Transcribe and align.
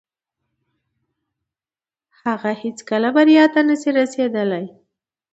هغه 2.21 2.51
هيڅکه 2.61 2.97
بريا 3.15 3.43
ته 3.53 3.61
نسي 3.67 3.89
رسيدلاي. 3.99 4.65